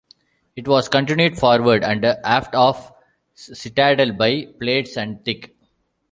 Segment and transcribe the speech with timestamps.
[0.55, 2.91] It was continued forward and aft of
[3.47, 5.55] the citadel by plates and thick.